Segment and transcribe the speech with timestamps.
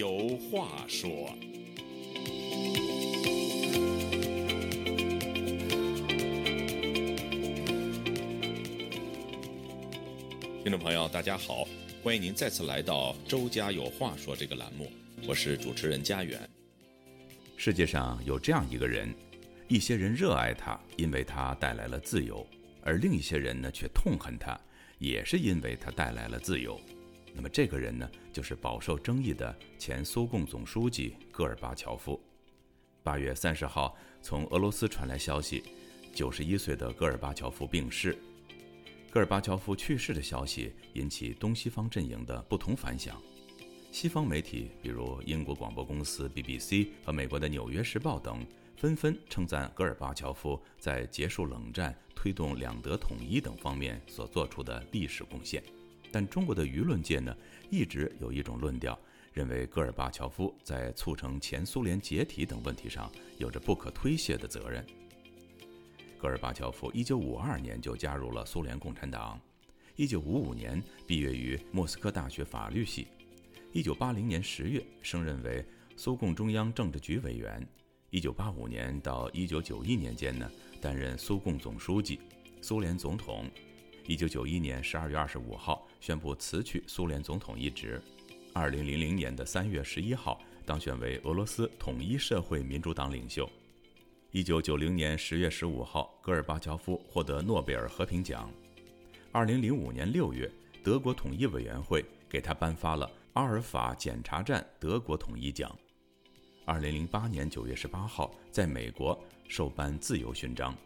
[0.00, 1.28] 有话说。
[10.62, 11.68] 听众朋友，大家好，
[12.02, 14.90] 欢迎您再次来到《周家有话说》这个栏目，
[15.28, 16.48] 我是主持人家园。
[17.58, 19.14] 世界上有这样一个人，
[19.68, 22.42] 一些人热爱他，因为他带来了自由；
[22.82, 24.58] 而另一些人呢，却痛恨他，
[24.98, 26.80] 也是因为他带来了自由。
[27.34, 32.20] 那么这个人呢，就是饱受争议的前苏共总书记戈尔巴乔夫。
[33.02, 35.62] 八月三十号，从俄罗斯传来消息，
[36.12, 38.18] 九十一岁的戈尔巴乔夫病逝。
[39.10, 43.20] 戈尔巴乔夫去世的消息引起东西方阵营的不同反响。
[43.90, 55.60] 西方媒体，比如英国广播公司 BBC 和美国的《纽约时报》等，纷纷称赞戈尔巴乔夫在结束冷战、推动两德统一等方面所做出的历史贡献。
[56.12, 57.36] 但中国的舆论界呢，
[57.70, 58.98] 一直有一种论调，
[59.32, 64.84] 认为戈尔巴乔夫在促成前苏联解体等问题上有着不可推卸的责任。
[66.18, 69.40] 戈尔巴乔夫1952年就加入了苏联共产党
[69.96, 73.08] ，1955年毕业于莫斯科大学法律系
[73.72, 75.64] ，1980年10月升任为
[75.96, 77.66] 苏共中央政治局委员
[78.10, 82.20] ，1985年到1991年间呢，担任苏共总书记、
[82.60, 83.48] 苏联总统。
[84.06, 88.02] 1991年12月25号宣布辞去苏联总统一职
[88.54, 93.48] ，2000年的3月11号当选为俄罗斯统一社会民主党领袖。
[94.32, 98.52] 一九九零年十月十五号，戈尔巴乔夫获得诺贝尔和平奖。
[99.32, 100.50] 二零零五年六月，
[100.82, 105.76] 德国统一委员会给他颁发了阿尔法检查站德国统一奖。
[106.64, 110.76] 二零零八年九月十八号，在美国授颁自由勋章。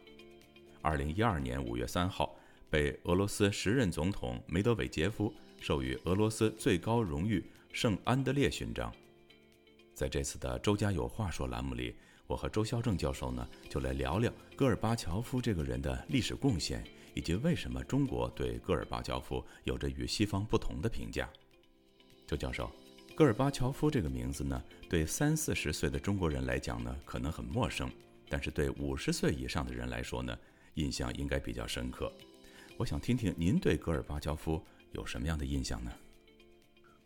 [0.81, 2.35] 二零一二年五月三号，
[2.75, 8.93] 被俄罗斯时任总统梅德韦杰夫授予俄罗斯最高荣誉圣安德烈勋章。
[9.95, 11.95] 在这次的“周家有话说”栏目里。
[12.27, 16.83] 我和周孝正教授呢，就来聊聊戈尔巴乔夫这个人的历史贡献，
[17.15, 21.31] 以及为什么中国对戈尔巴乔夫有着与西方不同的评价。
[22.27, 22.69] 周教授，
[23.15, 24.61] 戈尔巴乔夫这个名字呢，
[24.91, 27.89] 对三四十岁的中国人来讲呢，可能很陌生，
[28.29, 30.37] 但是对五十岁以上的人来说呢，
[30.75, 32.13] 印象应该比较深刻。
[32.77, 34.61] 我想听听您对戈尔巴乔夫
[34.93, 35.93] 有什么样的印象呢？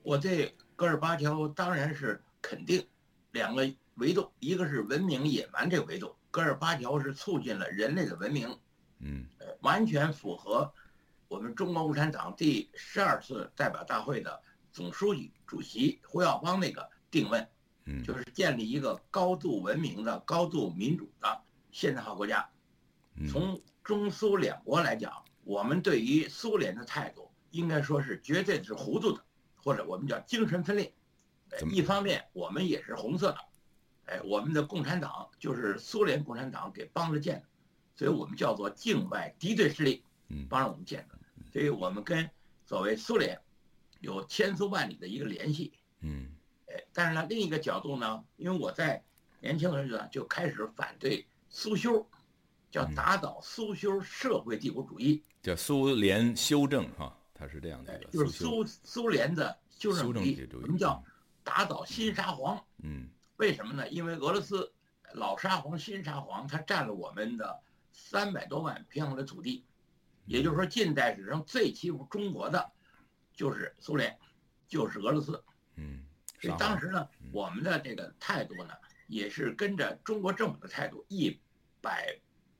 [0.03, 2.87] 我对戈尔巴乔夫当然是肯定，
[3.33, 3.71] 两个。
[3.99, 8.56] 维度，一个是文明野蛮这个维度，戈尔巴乔夫是促进了人类的文明，
[9.01, 9.27] 嗯，
[9.62, 10.73] 完全符合
[11.27, 14.41] 我们中国共产党第十二次代表大会的
[14.71, 17.45] 总书记、主席胡耀邦那个定位，
[17.87, 21.43] 嗯，就是建立一个高度文明的、高度民主的
[21.73, 22.49] 现代化国家。
[23.29, 25.12] 从中苏两国来讲，
[25.48, 29.25] 我们对于苏联的态度应该说是绝对是糊涂的，
[29.56, 30.92] 或者我们叫精神分裂。
[31.72, 33.38] 一方面，我们也是红色的。
[34.04, 37.47] 哎，我们的共产党就是苏联共产党给帮着建的，
[37.97, 41.19] 所以我们叫做境外敌对势力，嗯，帮着我们建的，
[41.50, 42.28] 所以我们跟
[42.66, 43.41] 所谓苏联
[44.00, 46.28] 有千丝万缕的一个联系，嗯，
[46.66, 49.03] 哎，但是呢，另一个角度呢，因为我在
[49.41, 52.06] 年轻的时候就开始反对苏修，
[52.71, 61.03] 叫打倒苏修社会帝国主义，叫苏联修正哈，它是这样的一个，就是苏苏联的修正主义，我们叫
[61.43, 63.09] 打倒新沙皇，嗯。
[63.37, 63.89] 为什么呢？
[63.89, 64.73] 因为俄罗斯
[65.12, 67.61] 老沙皇、新沙皇，他占了我们的
[67.93, 69.65] 三百多万平方的土地，
[70.27, 72.73] 也就是说，近代史上最欺负中国的，
[73.33, 74.19] 就是苏联，
[74.67, 75.41] 就是俄罗斯。
[75.77, 76.05] 嗯，
[76.41, 78.75] 所以当时呢，我们的这个态度呢，
[79.06, 81.39] 也是跟着中国政府的态度一
[81.81, 82.19] 百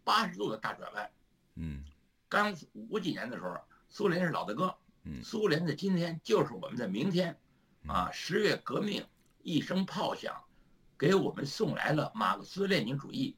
[0.09, 1.11] 八十度的大转弯。
[1.57, 1.85] 嗯，
[2.31, 3.55] 刚五几年的时候，
[3.91, 7.39] 苏联是老大哥，嗯，苏联的今天就是我们的明天，
[7.87, 9.07] 啊，十月革命
[9.43, 10.43] 一声炮响。
[10.97, 13.37] 给我们送来了马克思列宁主义，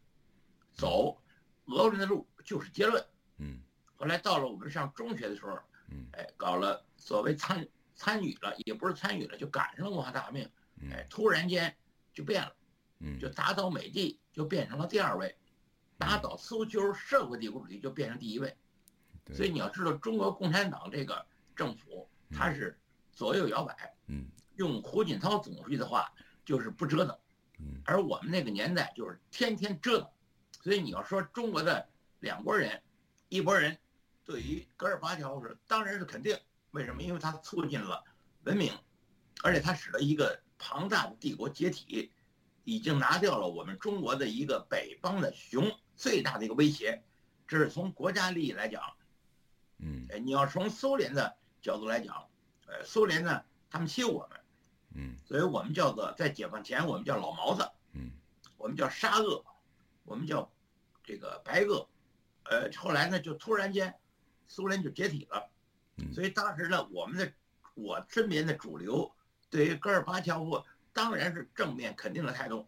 [0.73, 1.21] 走
[1.67, 3.05] 俄人的路就是结论。
[3.37, 3.61] 嗯，
[3.97, 5.59] 后来到了我们上中学的时候，
[5.91, 10.51] 嗯，哎，搞了所谓参参与了，也不是参与了，就赶上了文化大革命。
[10.91, 11.77] 哎，突然间
[12.15, 12.57] 就变了，
[13.01, 15.37] 嗯，就打倒美帝就变成了第二位，
[16.01, 18.57] 打倒苏修社会帝国主义就变成第一位。
[19.35, 21.25] 所以你要知道，中国共产党这个
[21.55, 22.77] 政府它是
[23.13, 23.95] 左右摇摆。
[24.07, 24.27] 嗯，
[24.57, 26.11] 用胡锦涛总书记的话，
[26.43, 27.17] 就是不折腾。
[27.85, 30.11] 而我们那个年代就是天天折腾，
[30.63, 31.87] 所以你要说中国的
[32.21, 32.83] 两拨人，
[33.29, 33.77] 一拨人
[34.25, 36.35] 对于戈尔巴乔夫是当然是肯定，
[36.71, 37.03] 为什么？
[37.03, 38.03] 因为他促进了
[38.45, 38.73] 文明，
[39.43, 42.11] 而且他使得一个庞大的帝国解体，
[42.65, 45.71] 已经拿掉了我们中国的一个北方的熊
[46.01, 47.03] 最大的一个威胁，
[47.47, 48.83] 这是从国家利益来讲。
[49.77, 52.27] 嗯，你要从苏联的角度来讲，
[52.67, 54.41] 呃，苏联呢，他们欺负我们，
[54.95, 58.13] 嗯所以我们叫做在解放前我们叫老毛子，嗯
[58.57, 59.45] 我们叫沙俄，
[60.05, 60.51] 我们叫
[61.05, 61.87] 这个白俄，
[62.45, 63.95] 呃，后来呢就突然间
[64.49, 65.51] 苏联就解体了，
[65.99, 67.31] 嗯所以当时呢我们的
[67.75, 69.13] 我身边的主流
[69.51, 70.65] 对于戈尔巴乔夫
[70.95, 72.67] 当然是正面肯定的态度。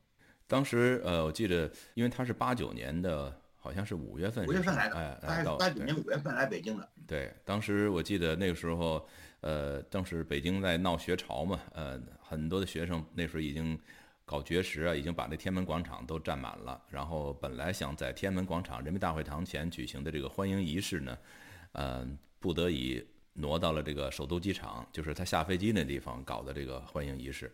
[0.52, 9.08] 当时呃，我记得，因为他是八九年的，好像是五月份，五月份来的，哎，八来到八九年五月份来北京的，对，当时我记得那个时候，
[9.40, 13.81] 呃，当时北京在闹学潮嘛，呃，很多的学生那时候已经
[14.26, 16.78] 搞绝食啊，已经把那天安门广场都占满了。
[16.90, 21.19] 然后本来想在天安门广场人民大会堂前举行的这个欢迎仪式呢，
[21.72, 22.06] 呃，
[22.38, 23.02] 不得已
[23.32, 27.50] 挪到了这个首都机场，就是他下飞机那地方搞的这个欢迎仪式。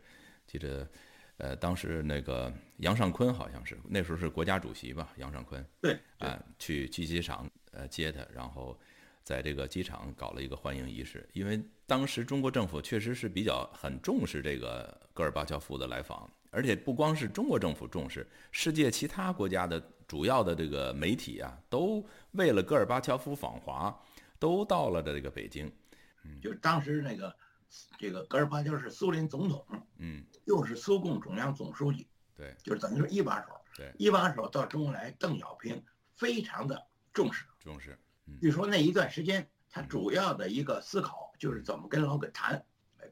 [0.48, 0.88] 记得，
[1.38, 5.64] 呃，当时那个杨尚昆好像是那时候是国家主席吧，杨尚昆。
[5.80, 8.78] 对，啊、去去机场呃接他，然后
[9.22, 11.28] 在这个机场搞了一个欢迎仪式。
[11.32, 23.96] 因为当时中国政府确实是比较很重视这个戈尔巴乔夫的来访，而且不光是中国政府重视，世界其他国家的主要的这个媒体啊，都为了戈尔巴乔夫访华，
[24.40, 25.70] 都到了这个北京。
[26.24, 27.34] 嗯就当时那个
[27.98, 29.64] 这个戈尔巴乔夫是苏联总统，
[29.98, 33.48] 嗯，又是苏共中央总书记，对就是等于说一把手。
[33.76, 35.84] 对，一把手到中国来，邓小平
[36.16, 37.44] 非常的重视。
[37.60, 37.96] 重视。
[38.40, 42.64] 据说那一段时间，他主要的一个思考就是怎么跟老葛谈，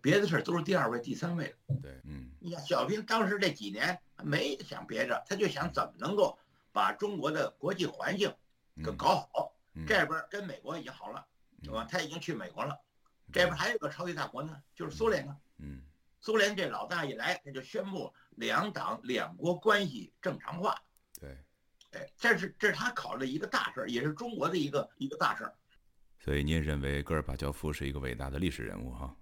[0.03, 1.75] 别的事儿都是第二位、第三位的。
[1.81, 6.37] 对，嗯你看小平当时这几年没想别的，他就想怎么能够
[6.73, 8.35] 把中国的国际环境
[8.85, 9.53] 给嗯搞好。
[9.75, 11.25] 嗯这边跟美国已经好了，
[11.62, 11.87] 对吧？
[11.88, 12.76] 他已经去美国了。
[13.32, 15.37] 这边还有个超级大国呢，就是苏联啊。
[15.58, 15.82] 嗯
[16.20, 20.76] 苏联这老大一来，他就宣布两党两国关系正常化。
[21.20, 21.37] 对。
[21.93, 25.55] 哎，这是这是他考虑的一个大事儿，也是中国的一个一个大事儿。
[26.19, 29.14] 所以您认为戈尔巴乔夫是一个伟大的历史人物哈？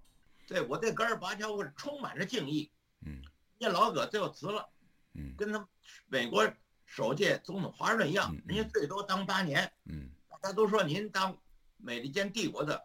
[0.47, 2.71] 对我对戈尔巴乔夫是充满着敬意。
[3.05, 3.21] 嗯
[3.59, 4.67] 人家老葛最后辞了，
[5.13, 5.67] 嗯跟他
[6.07, 6.51] 美国
[6.85, 9.71] 首届总统华盛顿一样人家最多当八年。
[9.85, 10.09] 嗯
[10.41, 11.37] 大家都说您当
[11.77, 12.83] 美利坚帝国的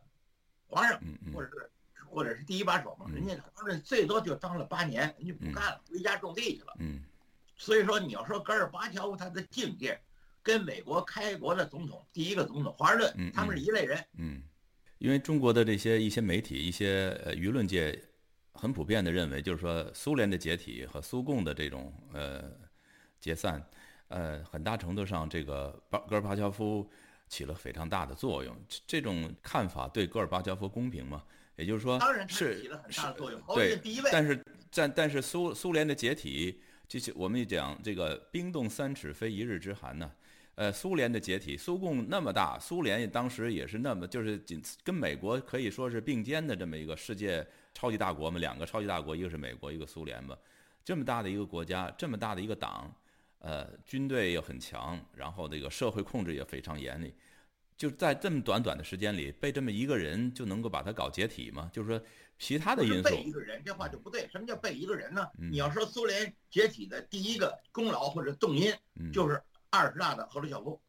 [0.70, 1.00] 皇上，
[1.34, 1.70] 或者是
[2.08, 3.14] 或者是第一把手嘛，嗯。
[3.14, 6.74] 人家华盛顿最多就当了八年，人家不干了，回家种地去了。
[6.78, 7.00] 嗯。
[7.56, 10.00] 所以说，你要说戈尔巴乔夫他的境界，
[10.42, 14.02] 跟美国开国的总统第一个总统华盛顿他们是一类人。
[14.16, 14.42] 嗯，
[14.98, 18.02] 因为中国的这些一些媒体、一些呃舆论界
[18.54, 22.50] 很普遍的认为，就是说苏联的解体和苏共的这种呃
[23.20, 23.62] 解散，
[24.08, 26.90] 呃，很大程度上这个巴戈尔巴乔夫
[27.30, 28.54] 起了非常大的作用。
[28.68, 31.24] 这这种看法对戈尔巴乔夫公平吗？
[31.56, 33.40] 也就是说，当然，是起了很大的作用。
[33.54, 40.10] 对第一位，但是但但是苏苏联的解体，就是我们讲这个冰冻三尺非一日之寒呢。
[40.56, 50.36] 呃，苏联的解体，苏共那么大，苏联当时也是那么，就是仅跟美国可以说是并肩的这么一个世界超级大国嘛，两个超级大国，一个是美国，一个苏联嘛，
[50.84, 52.94] 这么大的一个国家，这么大的一个党，
[53.40, 57.14] 呃，军队又很强，然后这个社会控制也非常严厉，
[57.76, 61.70] 就在这么短短的时间里，被这么一个人就能够把它搞解体吗？
[61.72, 62.02] 就是说
[62.38, 64.28] 其他的因素，被一个人，这话就不对。
[64.30, 65.26] 什么叫被一个人呢？
[65.38, 70.80] 嗯你要说苏联解体的第一个功劳或者动因，嗯，就是二十大的赫鲁晓夫。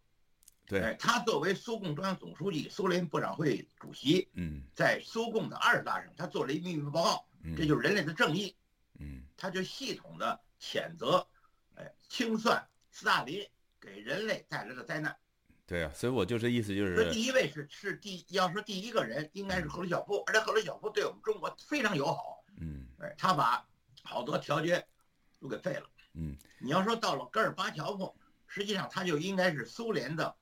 [0.65, 8.55] 对，哎，他作为苏共中央总书记、苏联部长会主席，嗯在苏共的二十大上，他做了一秘密报告，嗯，这就是人类的正义。
[8.99, 11.40] 嗯他就系统的谴责，哎，
[12.11, 13.47] 清算斯大林
[13.79, 15.15] 给人类带来的灾难。
[15.65, 23.65] 对啊，所以我就是意思，就这是第一位是是第要说第一个人应该是赫鲁晓夫，而且赫鲁晓夫对我们中国非常友好，嗯哎，他把
[24.03, 24.85] 好多条约
[25.39, 25.89] 都给废了。
[26.15, 28.13] 嗯你要说到了戈尔巴乔夫，
[28.45, 30.35] 实际上他就应该是苏联的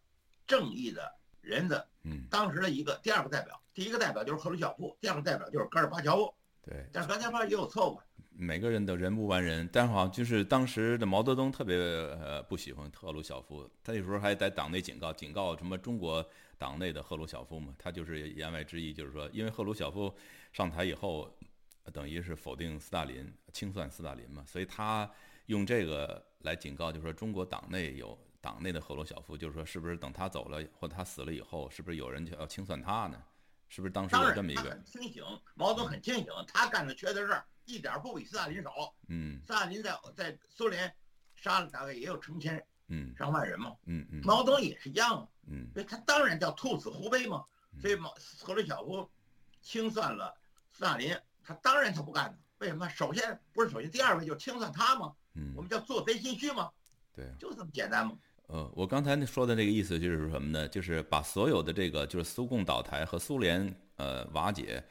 [0.48, 6.34] 正义的人的嗯，当时的一个第二个代表，第一个代表就是赫鲁晓夫，第二个代表就是戈尔巴乔夫。
[6.70, 8.00] 对，但是戈尔巴乔夫也有错误，
[8.32, 16.24] 每个人的人不完人，但是好像就是当时的毛泽东特别呃不喜欢赫鲁晓夫，他有时候还在党内警告警告什么中国
[16.60, 20.14] 党内的赫鲁晓夫嘛，他就是言外之意就是说，因为赫鲁晓夫
[20.54, 21.28] 上台以后，
[21.86, 25.10] 呃等于是否定斯大林、清算斯大林嘛，所以他
[25.48, 33.20] 用这个来警告，就是说中国党内有党内的赫鲁晓夫，就是说是不是等他走了或者他死了以后，是不是有人就要清算他呢？
[33.70, 35.24] 是不是当时他有这么一个很清醒，
[35.56, 38.94] 毛泽东很清醒，他干的缺德事儿一点不比斯大林少。
[39.08, 40.94] 嗯斯大林在在苏联
[41.36, 47.46] 杀了大概也有成千嗯上万人嘛，嗯嗯毛泽东也是一样啊，嗯所以他当然叫兔死狐悲嘛。
[47.80, 49.10] 所以毛赫鲁晓夫
[49.62, 50.36] 清算了
[50.72, 52.38] 斯大林，他当然他不干的。
[52.58, 52.90] 为什么？
[52.90, 56.72] 首先不是首先，第二位就是清算他嘛，嗯我，们叫做贼心虚嘛，
[57.14, 57.32] 对啊。
[57.40, 58.18] 就这么简单嘛。
[58.50, 60.68] 呃，我刚才说的那个意思就是什么呢？
[60.68, 64.84] 就是把所有的这个，就是苏共倒台和苏联呃瓦解，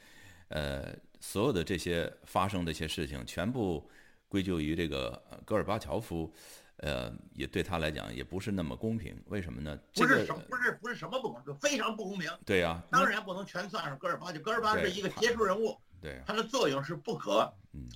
[0.48, 3.90] 呃，所有的这些发生的一些事情，全部
[4.28, 6.32] 归咎于这个戈尔巴乔夫。
[6.80, 9.76] 呃，也对他来讲也不是那么公平，为什么呢？
[9.96, 12.30] 不是什不是不是什么不公平，非常不公平。
[12.46, 17.52] 对呀，当然不能全算上戈尔巴乔，戈尔巴是一个杰出人物，对，它的作用是不可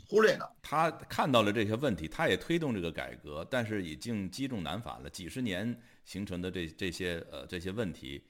[0.09, 0.53] 忽略的。
[0.63, 8.25] 他看到了这些问题，他也推动这个改革，但是已经积重难返了，几十年形成的这这些呃这些问题，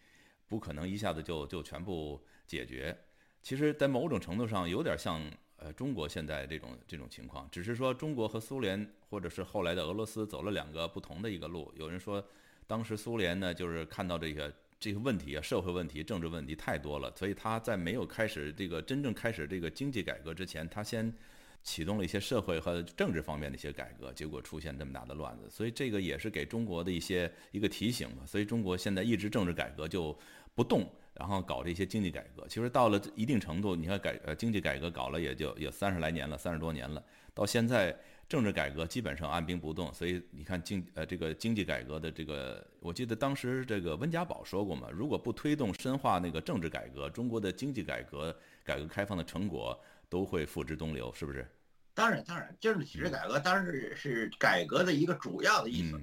[0.46, 2.96] 不可能一下子就就全部解决。
[3.42, 5.20] 其实，在某种程度上，有点像。
[5.64, 11.72] 呃，中国现在这种这种情况，只是说中国和苏联，或者是后来的俄罗斯走了两个不同的一个路。
[11.76, 12.20] 有人说，
[12.66, 21.14] 当时苏联呢，就是看到这个这个问题啊，社会问题、政治问题太多了，所以他在没有开始这个真正开始这个经济改革之前，他先
[21.62, 25.48] 启动了一些社会和政治方面的一些改革，结果出现这么大的乱子。
[25.48, 28.26] 所以这个也是给中国的一些一个提醒嘛。
[28.26, 30.18] 所以中国现在一直政治改革就
[30.56, 30.84] 不动。
[31.14, 37.94] 然后搞这些经济改革，其实到了一定程度，你看改呃经济改革搞了也就有三十来年了，三十多年了，到现在
[38.32, 39.92] 政治改革基本上按兵不动。
[39.92, 48.34] 所以你看经呃这个经济改革的这个，我记得当时这个温家宝说过嘛，如果不推动深化那个政治改革，中国的经济改革、
[48.64, 51.46] 改革开放的成果都会付之东流，是不是？
[51.92, 56.00] 当然当然，政治体制改革当然是是改革的一个主要的意思。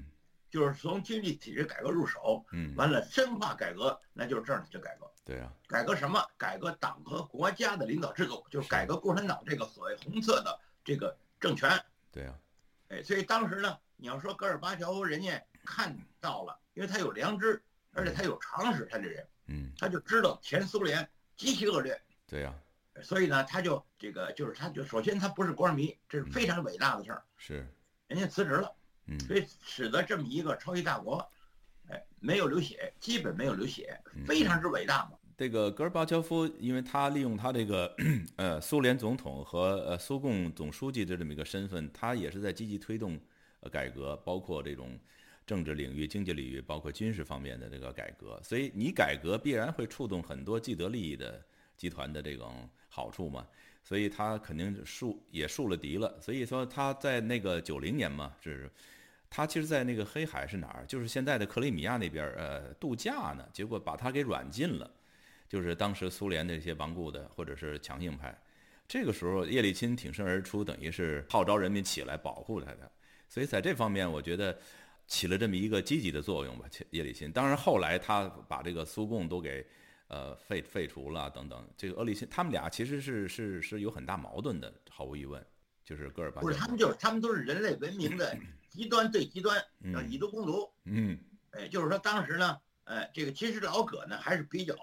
[0.52, 5.08] 就是从经济体制改革入手，嗯，完了深化改革，那就是政治改革。
[5.24, 6.20] 对啊，改革什么？
[6.38, 11.70] 改革党和国家的领导制度，就是改革共产党这个所谓红色的这个政权。
[12.12, 12.40] 对啊，
[12.90, 17.62] 哎，所以当时呢，你要说戈尔巴乔夫，人家看到了，因为他有良知，
[17.92, 22.02] 而且他有常识，他这人，嗯，他就知道前苏联极其恶劣。
[22.28, 22.54] 对呀，
[23.02, 27.24] 所以呢，他就这个就是他就首先他不是官迷，这是非常伟大的事儿。
[27.38, 27.68] 是，
[28.08, 28.76] 人家辞职了。
[29.12, 31.32] 嗯所以使得这么一个超级大国，
[31.90, 35.18] 哎，没有流血，基本没有流血，非常之伟大嘛。
[35.40, 37.96] 这个戈尔巴乔夫，因为他利用他这个
[38.36, 43.18] 呃苏联总统和呃苏共总书记的这么一个身份，他也是在积极推动
[43.62, 45.00] 呃改革，包括这种
[45.46, 48.38] 政治领域、经济领域，包括军事方面的这个改革。
[48.44, 51.42] 所以你改革必然会触动很多既得利益的
[51.78, 53.48] 集团的这种好处嘛。
[53.82, 56.20] 所以他肯定树也树了敌了。
[56.20, 58.70] 所以说他在那个九零年嘛，是。
[59.32, 60.84] 他其实，在那个黑海是哪儿？
[60.88, 63.48] 就是现在的克里米亚那边，呃，度假呢。
[63.54, 64.90] 结果把他给软禁了，
[65.50, 68.42] 就是当时苏联的一些顽固的或者是强硬派。
[68.88, 72.90] 这个时候，叶利钦挺身而出，等于是号召人民起来保护他的。
[73.28, 74.58] 所以在这方面，我觉得
[75.06, 76.66] 起了这么一个积极的作用吧。
[76.92, 79.66] 叶利钦，当然后来他把这个苏共都给
[80.08, 81.68] 呃废废除了等等。
[81.76, 85.46] 这个厄利钦，他们俩其实是是是有很大矛盾的，毫无疑问，
[85.84, 86.42] 就是戈尔巴。
[86.42, 88.38] 不是他们，就是他们都是人类文明的。
[88.70, 89.60] 极端对极端，
[89.94, 90.72] 要以毒攻毒。
[90.86, 94.76] 嗯，哎，就是说当时呢，呃，这个其实老葛呢还是比较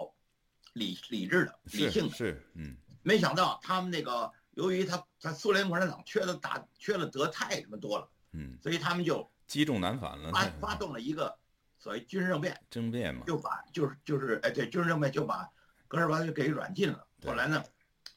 [0.76, 2.14] 理理智的、理性的。
[2.14, 2.76] 是，嗯。
[3.02, 11.36] 没想到他们那个，由于他他苏联共产党缺的大缺了德太他妈多了，嗯，所以他们就积重难返了，发发动了一个
[11.78, 12.60] 所谓军事政变。
[12.68, 13.22] 政变嘛。
[13.26, 15.48] 就把就是就是哎对，军事政变就把
[15.88, 17.06] 戈尔巴乔给软禁了。
[17.24, 17.64] 后来呢，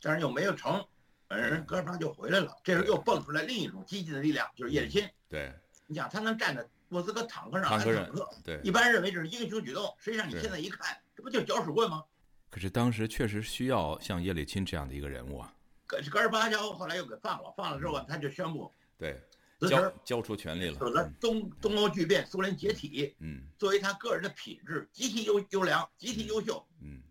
[0.02, 0.86] 但是又没有成。
[1.28, 5.08] 本人戈尔巴就回来了，这时候又蹦出来另一种激进的力量，就是叶利钦。
[5.28, 5.54] 对，
[5.86, 12.04] 你想他能站在莫斯科坦克上坦克，对，一般认为这是英雄举动，实际上你现在一看，这不就是搅屎棍吗？
[12.50, 15.54] 可是当时确实需要像叶利钦这样的一个人物啊。
[15.86, 19.20] 戈戈尔巴乔后来又给放了，放了之后他就宣布对
[19.60, 23.16] 辞职，交出权力了，使得东东欧巨变，苏联解体。
[23.20, 26.66] 嗯，作为他个人的品质极其优优良，极其优秀。
[26.82, 27.02] 嗯，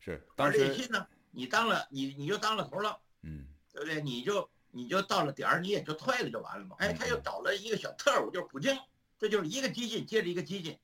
[0.00, 0.26] 是。
[0.36, 2.98] 当时叶利钦呢，你当了你你就当了头了。
[3.22, 3.46] 嗯。
[3.72, 4.00] 对不对？
[4.00, 6.76] 你就你就到了点儿，你也就退了就完了嘛。
[6.78, 8.78] 哎，他又找了一个小特务，就是普京，
[9.18, 10.78] 这就是一个激进接着一个激进，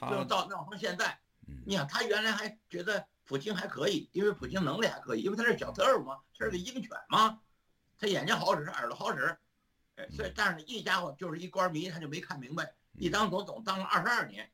[0.00, 1.18] 就到闹成现在。
[1.64, 7.40] 你想，他原来还觉得普京还可以，因为普京能力还可以，因为他是小特务嘛，他是个鹰犬嘛，
[7.98, 9.36] 他眼睛好使，耳朵好使。
[9.96, 14.50] 哎，所以但是一家伙就是一官迷，他就没看明白，一当总统当了二十二年，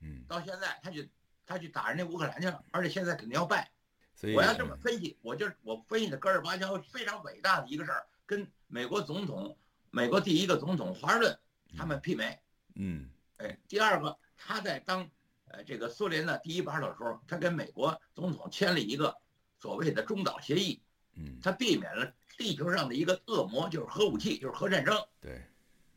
[0.00, 1.02] 嗯，到现在他就
[1.44, 3.70] 他去打人家乌克兰去了，而且现在肯定要败。
[4.14, 4.34] 所以。
[4.34, 9.56] 我要这么分析，我就我分析的戈尔巴乔非常伟大的一个事儿，跟美国总统、
[9.90, 11.38] 美国第一个总统华盛顿
[11.76, 12.40] 他们媲美。
[12.74, 15.08] 嗯，哎，第二个他在当
[15.50, 19.16] 呃这个苏联呢第一把手的时候，他跟美国总统签了一个
[19.60, 20.80] 所谓的中导协议。
[21.14, 24.96] 嗯，他避免了地球上的一个恶魔，就是核武器，就是核战争。
[25.20, 25.42] 对，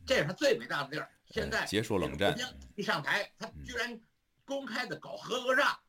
[0.05, 1.10] 这是他最伟大的地儿。
[1.29, 2.36] 现在结束冷战，
[2.75, 4.00] 一上台，他居然
[4.46, 5.79] 公开的搞核讹诈，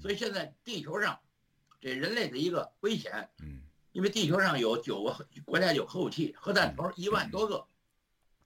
[0.00, 1.18] 所以现在地球上。
[1.80, 3.60] 这人类的一个危险，嗯，
[3.92, 7.66] 因为地球上有九个国家有核武器，核弹头一万多个，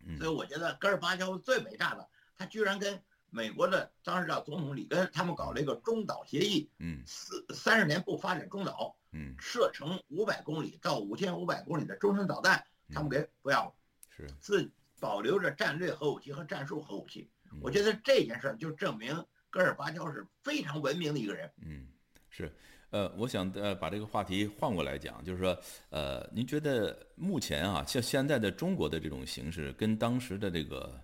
[0.04, 3.00] 嗯，所以我觉得戈尔巴乔夫最伟大的，他居然跟
[3.30, 13.74] 美国的当时叫总统里根，他们搞了一个中导协议，嗯四三十年不发展中导，嗯射程五百公里到五千五百公里的中程导弹，他们给不要了，
[14.08, 17.28] 是，自保留着战略核武器和战术核武器。
[17.50, 21.50] 嗯我觉得这件事儿就证明戈尔巴乔是非常文明的一个人。
[21.62, 21.86] 嗯
[22.30, 22.52] 是。
[22.90, 25.58] 呃，我想呃把这个话题换过来讲，就是说，
[25.90, 30.98] 呃，您觉得目前啊，像现在的中国的这种形势，跟当时的这个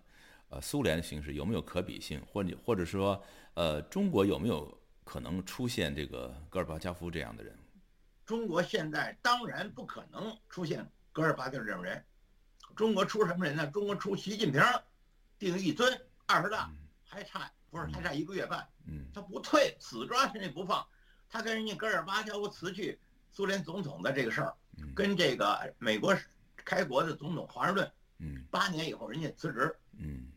[0.55, 3.21] 呃苏联的形式有没有可比性，或者或者说，
[3.55, 7.59] 呃，中国有没有可能出现这个戈尔巴乔夫这样的人？
[8.25, 12.03] 中国现在当然不可能出现戈尔巴乔这种人，
[12.77, 13.67] 中国出什么人呢？
[13.67, 14.63] 中国出习近平、
[15.41, 16.71] 定一尊，二十大
[17.05, 20.87] 还差不是还差一个月半，嗯他不退，死抓人家不放。
[21.29, 22.97] 他跟人家戈尔巴乔夫辞去
[23.33, 26.17] 苏联总统的这个事儿，嗯跟这个美国
[26.55, 30.29] 开国的总统华盛顿嗯八年以后人家辞职，嗯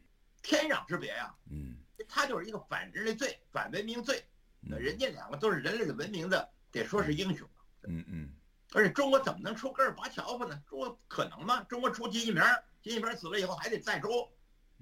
[0.47, 1.75] 天壤之别呀、嗯
[2.07, 4.23] 他就是一个反人类罪、反文明罪。
[4.61, 7.45] 那人家两个都是人类的文明的，得说是英雄。
[7.83, 8.29] 嗯嗯
[8.71, 10.57] 而且中国怎么能出戈尔巴乔夫呢？
[10.65, 11.61] 中国可能吗？
[11.63, 12.41] 中国出习近平，
[12.81, 14.29] 习近平死了以后还得再出。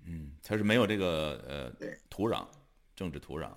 [0.04, 2.48] 嗯，他是没有这个呃土壤，
[2.96, 3.52] 政治土壤。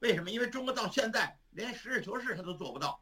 [0.00, 0.28] 为什么？
[0.32, 3.00] 因为中国到现在连实事求是他都做不到，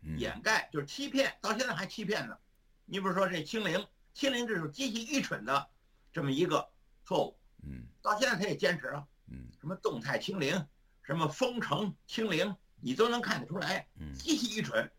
[0.00, 2.38] 嗯掩盖就是欺骗，到现在还欺骗呢。
[2.86, 5.68] 你比如说这清零，清零这是极其愚蠢的
[6.10, 6.66] 这么一个
[7.04, 9.06] 错误，嗯到现在他也坚持啊。
[9.26, 10.66] 嗯什么动态清零，
[11.02, 14.90] 什么封城清零，你都能看得出来，嗯极其愚蠢。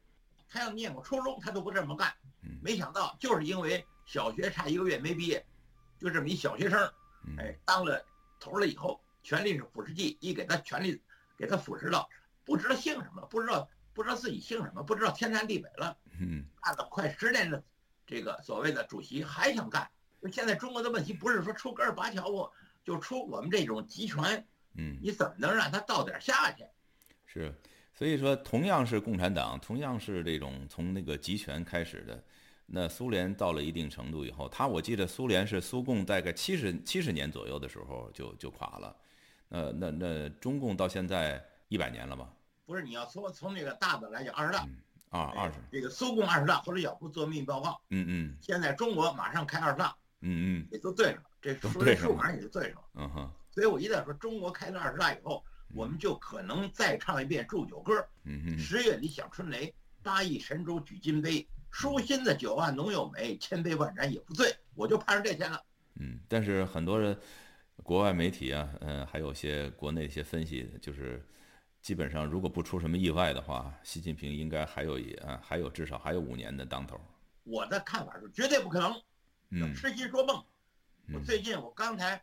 [0.48, 2.14] 他要念过初中，他都不这么干。
[2.44, 5.46] 嗯没想到就是因为小学差一个月没毕业，
[6.00, 6.80] 就这么一小学生，
[7.26, 8.04] 嗯哎，当了
[8.40, 11.02] 头了以后，权力是腐蚀剂，一给他权力，
[11.38, 12.10] 给他腐蚀到，
[12.44, 17.64] 不知道姓什么，不知道不知道自己姓什么，不知道天南地北了，嗯干了快十年的
[18.06, 19.90] 这个所谓的主席还想干。
[20.22, 22.50] 就现在中国的问题不是说出戈尔巴乔夫，
[22.84, 26.64] 就出我们这种集权，嗯你怎么能让他到点儿下去？
[27.26, 27.54] 是，
[27.94, 32.24] 所以说同样是共产党，同样是这种从那个集权开始的，
[32.66, 38.96] 那苏联到了一定程度以后，他我记得苏联是苏共大概七十七十年左右的时候就就垮了，
[39.50, 42.30] 那那那中共到现在一百年了吧？
[42.66, 44.68] 不是你要从从那个大的来讲，二十大，
[45.10, 52.88] 啊，二十，这个苏共二十大，后来要不做秘密报告，嗯嗯现在中国马上开二十大，嗯嗯也就对上了，这都数对上了这数马上也就对上了。
[52.96, 57.94] 嗯哼，所以我一旦说中国开了二十大以后，我们就可能再唱一遍祝酒歌。
[58.24, 64.56] 嗯哼，十月里响春雷，八亿神州举金杯，舒心的酒啊浓又美，千杯万盏也不醉。
[64.76, 65.62] 我就盼着这天了。
[65.96, 67.18] 嗯，但是很多人，
[67.84, 71.24] 国外媒体啊，嗯，还有些国内一些分析，就是
[71.82, 77.00] 基本上如果不出什么意外的话，习近平应该还有一啊，还有至少还有五年的当头。
[77.44, 78.94] 我的看法是绝对不可能，
[79.52, 79.74] 嗯。
[79.76, 80.36] 痴心说梦。
[81.14, 81.24] 我嗯。
[81.24, 82.22] 最近我刚才，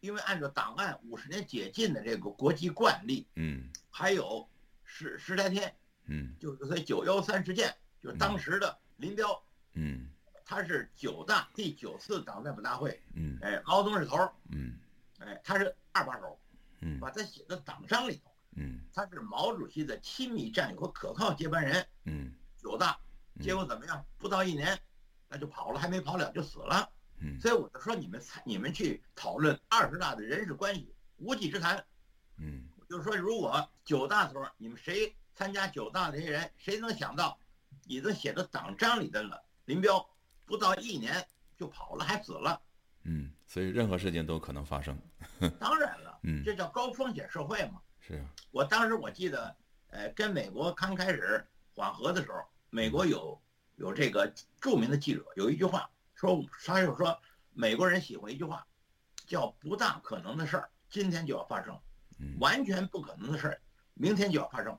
[0.00, 3.68] 因为按照档案五十年解禁的这个国际惯例，嗯。
[3.90, 4.48] 还有
[4.84, 5.74] 十十来天，
[6.06, 6.34] 嗯。
[6.38, 9.42] 就是所以九幺三事件，就是当时的林彪，
[9.74, 10.08] 嗯。
[10.44, 13.38] 他是九大第九次党代表大会，嗯。
[13.40, 14.78] 哎，毛泽东是头儿，嗯。
[15.18, 16.38] 哎，他是二把手，
[16.80, 16.98] 嗯。
[17.00, 18.80] 把他写在党章里头，嗯。
[18.92, 21.86] 他是毛主席的亲密战友和可靠接班人。
[22.04, 22.32] 嗯。
[22.56, 22.98] 九大，
[23.40, 24.04] 结果怎么样？
[24.18, 24.78] 不到一年，
[25.30, 26.90] 那就跑了，还没跑了就死了。
[27.22, 31.82] 嗯所以我就说，你们参你们去讨论二十大的人事关系，无稽之谈。
[32.38, 37.38] 嗯就是说，如果九大时候，你们谁参加九大的这些人，谁能想到，
[37.86, 39.40] 已经写到党章里的了？
[39.66, 40.04] 林彪
[40.44, 41.24] 不到一年
[41.56, 42.60] 就跑了，还死了。
[43.04, 44.98] 嗯，所以任何事情都可能发生。
[45.60, 47.80] 当然了，嗯这叫高风险社会嘛。
[48.00, 49.54] 是啊，我当时我记得，
[49.90, 53.40] 呃，跟美国刚开始缓和的时候，美国有
[53.80, 57.18] 有这个著名的记者有一句话说，他就说
[57.54, 58.66] 美国人喜欢一句话，
[59.26, 61.80] 叫不大可能的事儿今天就要发生，
[62.18, 62.36] 嗯。
[62.38, 63.60] 完全不可能的事儿
[63.94, 64.78] 明天就要发生。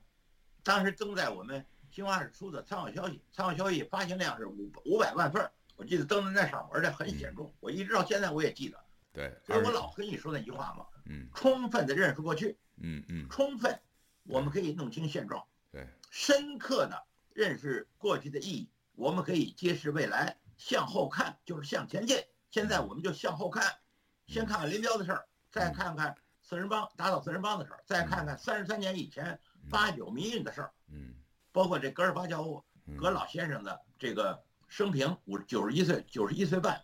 [0.62, 8.78] 当时登在我们新华社出的参考消息，参考消息发行量是五五百万份儿，我记得登在那上面，而且很显著，我一直到现在我也记得，
[9.12, 11.28] 对，所以我老跟你说那句话嘛，嗯。
[11.34, 12.56] 充分的认识过去。
[12.76, 13.28] 嗯嗯。
[13.28, 13.76] 充分，
[14.22, 22.16] 我们可以弄清现状，对，深刻的认识过去的意义，我们可以揭示未来，向后看就是向前进。
[22.50, 23.64] 现在我们就向后看，
[24.26, 29.38] 先看看林彪的事儿，再看看四人帮打倒四人帮的事儿，再看看三十三年以前
[29.70, 31.14] 八九民运的事儿，嗯
[31.50, 36.82] 包括这戈尔巴乔夫嗯葛老先生的这个生平，五九十一岁九十一岁半，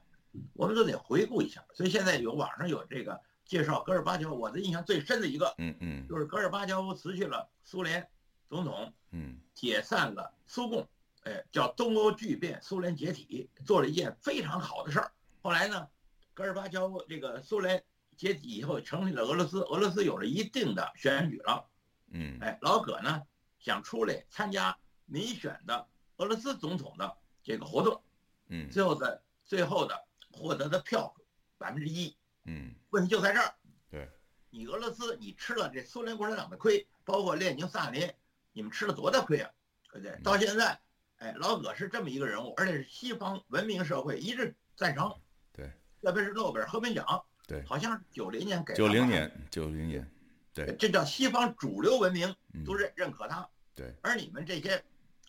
[0.55, 1.65] 我们都得回顾一下。
[1.75, 5.55] 所以现在有网上有这个介绍戈尔巴乔夫，我的印象最深的一个。
[5.59, 8.09] 嗯嗯就是戈尔巴乔夫辞去了苏联
[8.49, 10.89] 总统，嗯解散了苏共，
[11.29, 15.13] 哎，叫东欧巨变，苏联解体，做了一件非常好的事儿。
[15.43, 15.87] 后来呢，
[16.33, 17.85] 戈尔巴乔夫这个苏联
[18.17, 21.69] 解体以后成立了俄罗斯，俄罗斯有了一定的选举了，
[22.11, 23.23] 嗯，哎，老葛呢
[23.59, 25.87] 想出来参加民选的
[26.17, 28.03] 俄罗斯总统的这个活动，
[28.47, 29.95] 嗯最后的最后的
[30.33, 31.15] 获得的票
[31.59, 33.55] 百分之一，嗯，问题就在这儿，
[33.91, 34.09] 对，
[34.49, 38.11] 你俄罗斯你吃了这苏联共产党的亏，包括列宁、萨林，
[38.53, 39.51] 你们吃了多大亏啊？
[39.91, 40.21] 对不对？
[40.23, 40.79] 到现在，
[41.19, 45.13] 哎，老葛是这么一个人物，而且是西方文明社会一致赞成，
[45.53, 47.65] 对，特别是诺贝尔和平奖，对。
[47.65, 50.09] 好像是九零年给的九零年，九零年，
[50.55, 50.77] 对。
[50.77, 54.83] 这叫西方主流文明嗯都认认可他，对，而你们这些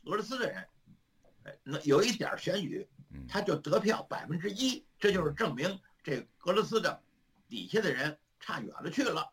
[0.04, 0.68] 俄罗斯的人，
[1.44, 7.02] 哎，那有一点儿选举嗯，他就得票百分之一，这就是证明这俄罗斯的
[7.48, 9.28] 底下的人差远了去了。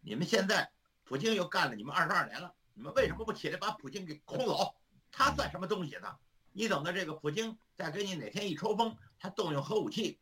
[0.00, 0.70] 你们现在
[1.04, 4.74] 普京又干了你们二十二年了，你们为什么不起来把普京给轰走？
[5.10, 6.08] 他算什么东西呢？
[6.52, 10.18] 你等到这个普京再给你哪天一抽风，他动用核武器，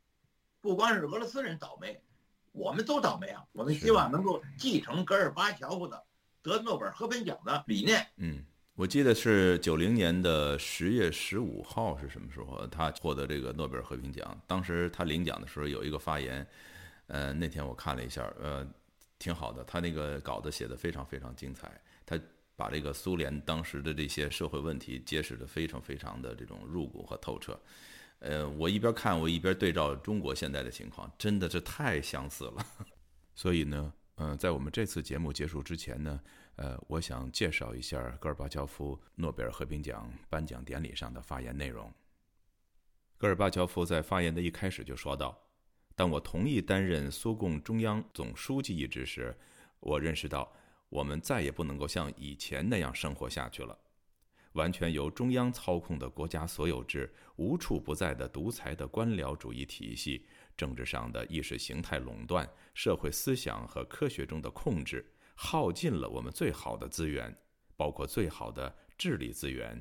[0.61, 2.01] 不光是俄罗斯人倒霉，
[2.53, 3.45] 我们都倒霉啊！
[3.53, 6.05] 我们希望能够继承戈尔巴乔夫的
[6.43, 8.07] 得诺贝尔和平奖的理念。
[8.17, 12.67] 嗯，我记得是九零年的十月十五号是什么时候？
[12.67, 14.39] 他获得这个诺贝尔和平奖。
[14.47, 16.47] 当时他领奖的时候有一个发言，
[17.07, 18.67] 呃，那天我看了一下，呃，
[19.19, 19.65] 挺好的。
[19.65, 21.73] 他那个稿子写的非常非常精彩，他
[22.59, 27.57] 把这个苏联当时的这些社会问题揭示的非常非常的这种入骨和透彻。
[28.19, 32.67] 呃，我一边看我一边对照中国现在的情况，真的是太相似了。
[33.33, 36.21] 所以呢，嗯、在我们这次节目结束之前呢，
[36.57, 41.95] 呃，我想介绍一下戈尔巴乔夫诺贝尔和平奖颁奖典礼上的发言内容。
[43.17, 45.41] 戈尔巴乔夫在发言的一开始就说道
[45.95, 49.33] ：“当我同意担任苏共中央总书记一职时，
[49.79, 50.53] 我认识到
[50.89, 53.79] 我们再也不能够像以前那样生活下去了。
[54.53, 67.37] 完全由中央操控的国家所有制、无处不在的独裁的官僚主义体系、政治上的意识形态垄断、社会思想和科学中的控制，耗尽了我们最好的资源，
[67.77, 69.81] 包括最好的智力资源。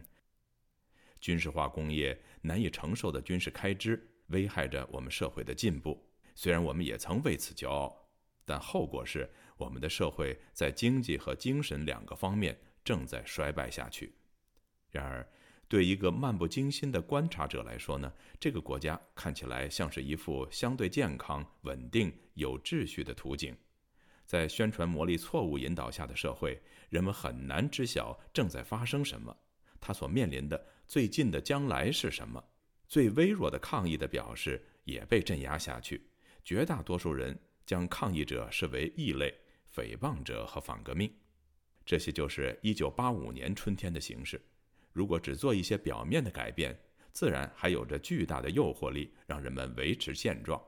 [1.20, 6.06] 军事化工业难以承受的军事开支，危害着我们社会的进步。
[6.36, 8.08] 虽然我们也曾为此骄傲，
[8.46, 14.14] 但后果是我们的社会在经济和精神两个方面正在衰败下去。
[14.90, 15.28] 然而，
[15.68, 23.56] 对一个漫不经心的观察者来说呢，这个国家看起来像是一幅相对健康、稳定、有秩序的图景。
[24.26, 29.36] 在宣传魔力错误引导下的社会，人们很难知晓正在发生什么，
[29.80, 32.44] 他所面临的最近的将来是什么。
[32.88, 36.10] 最微弱的抗议的表示也被镇压下去，
[36.44, 39.34] 绝大多数人将抗议者视为异类、
[39.78, 41.14] 诽谤者和反革命。
[41.86, 44.42] 这些就是1985年春天的形势。
[44.92, 46.76] 如果只做一些表面的改变，
[47.12, 50.60] 自然还有着巨大的诱惑力，让人们维持现状。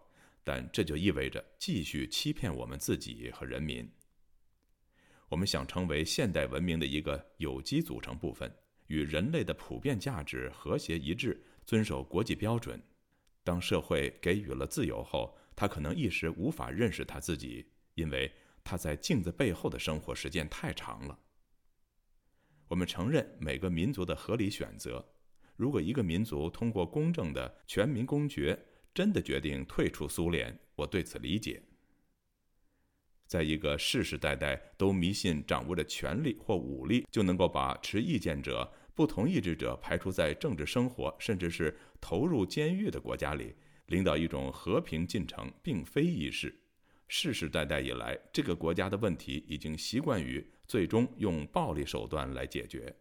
[0.44, 3.92] 但这就意味着继续欺骗我们自己和人民。
[5.28, 8.52] 我们想成为现代文明的一个有机组成部分，
[8.88, 12.82] 与人类的普遍价值和谐一致，遵守国际标准。
[13.44, 18.32] 当社会给予了自由后，他可能一时无法认识他自己，因为
[18.70, 21.18] 他在镜子背后的生活时间太长了。
[22.68, 25.04] 我们承认每个民族的合理选择。
[25.56, 31.64] 如果一个民族通过公正的全民公决真的决定退出苏联，我对此理解。
[33.26, 43.56] 在一个世世代代都迷信掌握着权力或武力就能够把持意见者、不同意志者排除在政治生活，甚至是投入监狱的国家里，
[43.88, 46.54] 领导一种和平进程并非易事。
[47.12, 52.96] 世世代代以来，这个国家的问题已经习惯于最终用暴力手段来解决。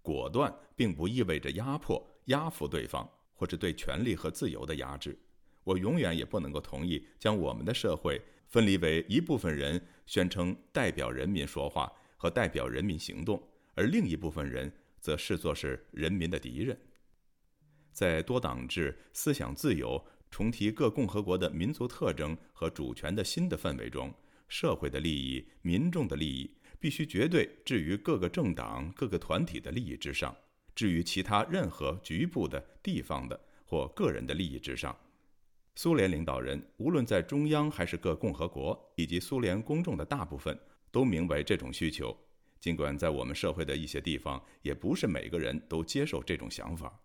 [0.00, 5.16] 果断并不意味着压迫、压服对方，或者对权利和自由的压制。
[5.64, 16.80] 我永远也不能够同意将我们的社会分离为一部分人宣称代表人民说话和代表人民行动，而另一部分人则视作是人民的敌人。
[17.92, 24.12] 在多党制、思想自由、重提各共和国的民族特征和主权的新的氛围中，
[24.48, 30.36] 社会的利益、民众的利益必须绝对置于各个政党、各个团体的利益之上，
[30.74, 34.96] 置于其他任何局部的、地方的或个人的利益之上。
[35.74, 40.58] 苏联领导人无论在中央还是各共和国，以及苏联公众的大部分，
[40.90, 42.16] 都明白这种需求。
[42.58, 47.00] 尽管在我们社会的一些地方，也不是每个人都接受这种想法。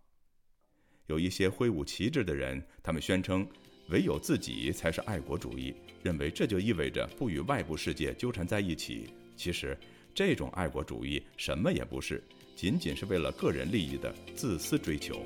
[1.07, 3.47] 有一些挥舞旗帜的人，他们宣称
[3.89, 9.09] 唯有自己才是爱国主义，认为这就意味着不与外部世界纠缠在一起。
[9.35, 9.77] 其实，
[10.13, 12.23] 这种爱国主义什么也不是，
[12.55, 15.25] 仅仅是为了个人利益的自私追求。